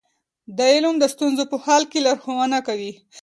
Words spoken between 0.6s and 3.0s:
علم د ستونزو په حل کې لارښوونه کوي.